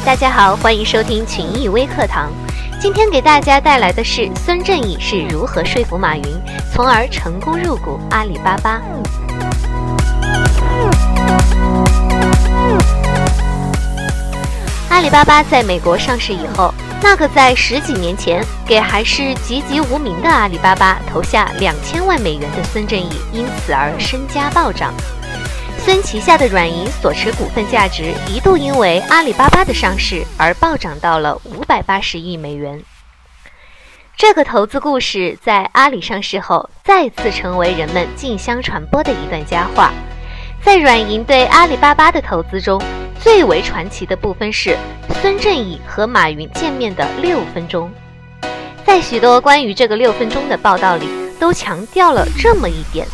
[0.00, 2.30] 大家好，欢迎收听群益微课堂。
[2.80, 6.22] 今天给大家带来的是孙正义是如何说服马云，
[6.72, 8.82] 从而成功入股阿里巴巴。
[14.90, 24.92] 阿里巴巴在美国上市以后，那个在十几年前给还是籍籍无名的阿里巴巴投下两千万美元的孙正义，因此而身家暴涨。
[25.84, 32.82] 孙旗下的软银所持股份价值一度因为阿里巴巴的上市而暴涨到了五百八十亿美元。
[34.16, 39.92] 这个投资故事在阿里上市后，再次成为人们竞相传播的一段佳话。
[40.62, 42.80] 在软银对阿里巴巴的投资中，
[43.20, 44.78] 最为传奇的部分是
[45.20, 47.92] 孙正义和马云见面的六分钟。
[48.86, 51.06] 在许多关于这个六分钟的报道里，
[51.38, 53.06] 都强调了这么一点。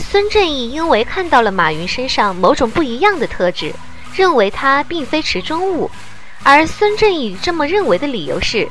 [0.00, 3.72] 孙正义因为看到了马云身上某种不一样的特质，
[4.14, 5.90] 认为他并非池中物。
[6.42, 8.66] 而孙正义这么认为的理由是：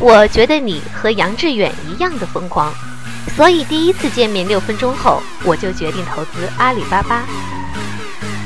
[0.00, 2.72] 我觉得你和杨致远一样的疯狂，
[3.36, 7.24] 所以第一次见面六分钟后，我就决定投资阿里巴巴。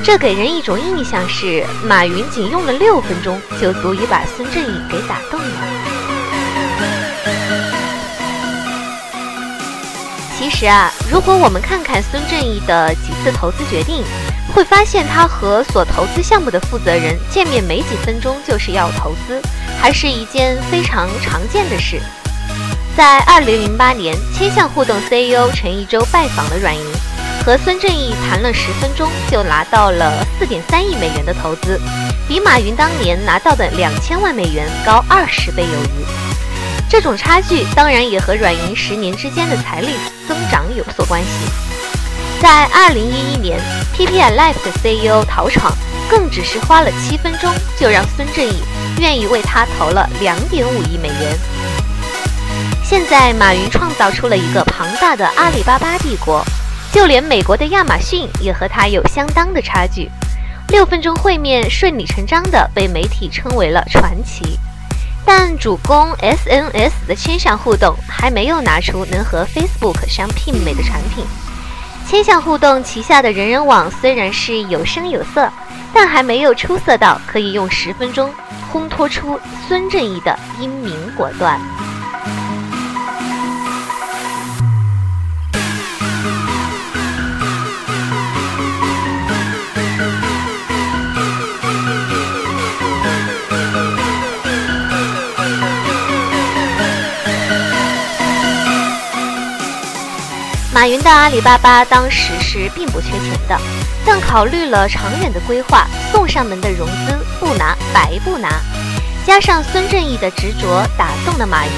[0.02, 6.09] 这给人一种印象是，马云仅用了六分钟就足以把孙正义给打动了。
[10.40, 14.02] 其实啊，如果我们看看孙正义的几次投资决定，
[14.54, 19.38] 会发现他和所投资项目的负责人见面没几分钟就是要投资，
[19.78, 22.00] 还是一件非常常见的事。
[22.96, 26.82] 在二零零八年，千象互动 CEO 陈一舟拜访了软银，
[27.44, 31.78] 和孙正义谈了十分钟，就拿到了四点三亿美元的投资，
[32.26, 36.06] 比马云当年拿到的两千万美元高二十倍有余。
[36.90, 39.94] 这种差距当然也和软银十年之间的财力
[40.26, 41.28] 增长有所关系。
[42.42, 43.60] 在二零一一年
[43.94, 45.72] ，PPI Life 的 CEO 陶闯
[46.10, 47.48] 更只是花了七分钟，
[47.78, 48.60] 就让孙正义
[48.98, 51.38] 愿意为他投了两点五亿美元。
[52.82, 56.44] 现在，马云创造出了一个庞大的阿里巴巴帝国，
[56.92, 60.10] 就连美国的亚马逊也和他有相当的差距。
[60.70, 64.58] 六分钟会面顺理成章地被媒体称为了传奇。
[65.32, 71.24] 但主攻 SNS 的千橡互动还没有拿出能和 Facebook 相媲美的产品。
[72.04, 75.48] 千橡互动旗下的人人网虽然是有声有色，
[75.94, 78.28] 但还没有出色到可以用十分钟
[78.72, 81.60] 烘托出孙正义的英明果断。
[100.80, 103.60] 马云的阿里巴巴当时是并不缺钱的，
[104.02, 108.48] 但考虑了长远的规划，送上门的融资不拿白不拿。
[109.26, 111.72] 加上孙正义的执着，打动了马云。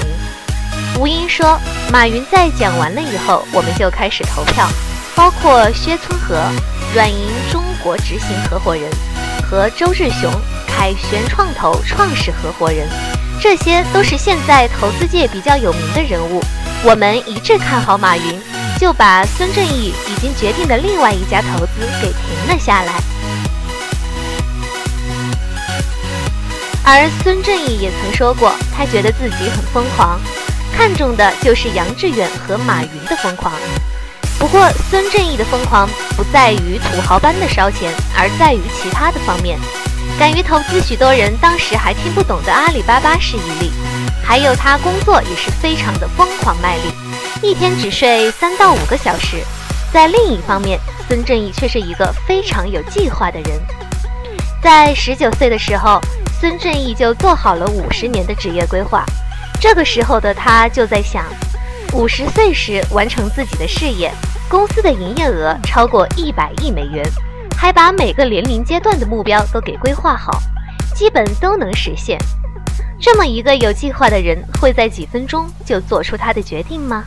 [0.97, 1.59] 吴英说
[1.91, 4.69] ：“马云在讲完了以后，我们就开始投票，
[5.13, 6.41] 包括薛村和
[6.93, 8.89] 软银中国执行合伙人
[9.43, 10.31] 和周志雄
[10.65, 12.87] 凯旋创投创始合伙人，
[13.41, 16.41] 这些都是现在投资界比较有名的人物。
[16.85, 18.41] 我们一致看好马云。”
[18.83, 21.71] 就把孙正义已经决定的另外一家投资
[22.01, 22.91] 给停了下来，
[26.83, 30.19] 而孙正义也曾说过，他觉得自己很疯狂，
[30.75, 33.53] 看中的就是杨致远和马云的疯狂。
[34.37, 39.57] 不过，孙正义的疯狂不在于土豪般的烧钱，而在于其他的方面，
[40.19, 43.71] 敢于投资许多人当时还听不懂的阿里巴巴是一例，
[44.21, 47.12] 还有他工作也是非常的疯狂卖力。
[47.43, 49.43] 一天只睡三到五个小时，
[49.91, 53.59] 在另一方面，孙正义却是一个非常有计划的人。
[54.61, 55.99] 在十九岁的时候，
[56.39, 59.03] 孙正义就做好了五十年的职业规划。
[59.59, 61.25] 这个时候的他就在想，
[61.91, 64.09] 五十岁时完成自己的事业，
[64.47, 67.03] 公司的营业额超过一百亿美元，
[67.57, 70.31] 还把每个年龄阶段的目标都给规划好，
[70.95, 72.17] 基本都能实现。
[73.01, 77.03] 这么一个有计划的人，会在几分钟就做出他的决定吗？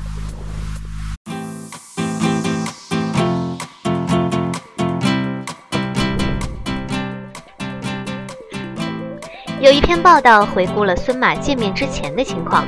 [9.59, 12.67] 有一篇报道回顾了孙马见面之前的情况。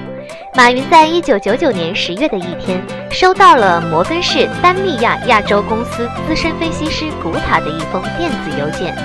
[0.54, 8.96] 马云在一九九九年十月的一天，收到了摩根士丹利亚亚洲公司资深分析师古塔的一封电子邮件，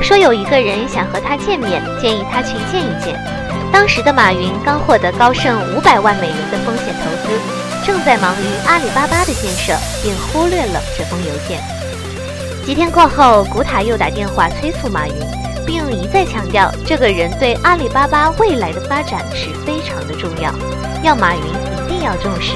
[0.00, 3.18] 说有一个人想和他见面，建议他去见一见。
[3.72, 7.40] 当时的马云刚获得高盛五百万美元的风险投资，
[7.84, 11.60] 正在忙于阿里巴巴的建设，并忽略了这封邮件。
[12.64, 15.41] 几天过后，古塔又打电话催促马云。
[15.66, 20.52] 并一再强调这个人对阿里巴巴未来的发展是非常的重要，
[21.02, 22.52] 要马云一定要重视。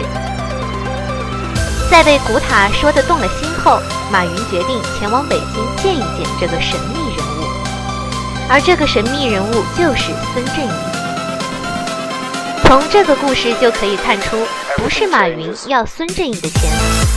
[1.91, 3.81] 在被古塔说的动了心后，
[4.11, 7.47] 马云决定前往北京见一见这个神秘人物，
[8.49, 10.71] 而这个神秘人物就是孙正义。
[12.65, 14.37] 从这个故事就可以看出，
[14.77, 16.71] 不是马云要孙正义的钱，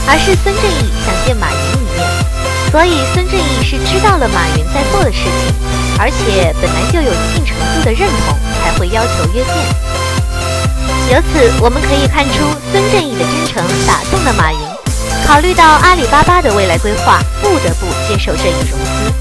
[0.06, 2.06] 而是孙正义想见马云一面，
[2.70, 5.52] 所以孙正义是知道了马云在做的事情，
[6.00, 9.54] 而且本来就有一定程度的认同，才会要求约见。
[11.12, 12.40] 由此，我们可以看出
[12.72, 14.58] 孙正义的真诚打动了马云。
[15.26, 19.12] 考虑到阿里巴巴的未来规划，不得不接受这一融资。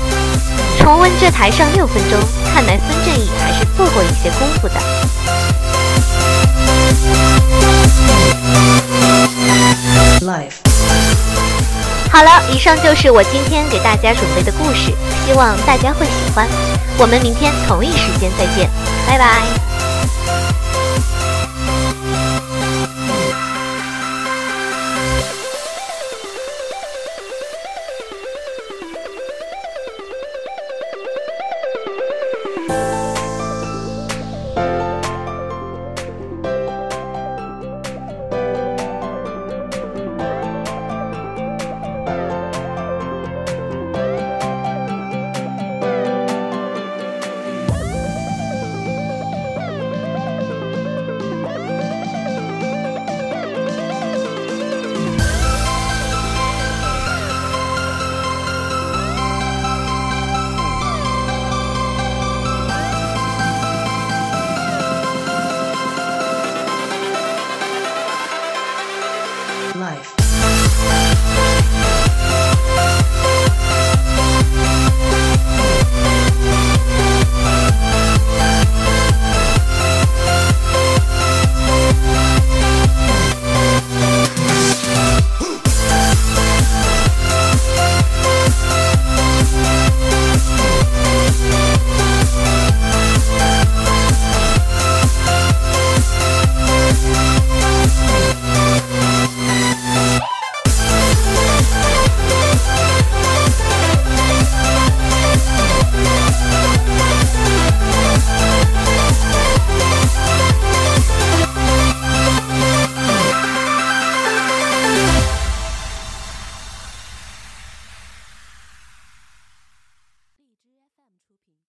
[0.79, 2.17] 重温这台上六分钟，
[2.53, 4.75] 看来孙正义还是做过一些功夫的。
[10.21, 10.55] Life。
[12.11, 14.91] 好了，以上就是我今天给大家准备的故事，
[15.25, 16.47] 希望大家会喜欢。
[17.01, 18.69] 我们明天同一时间再见，
[19.07, 19.69] 拜拜。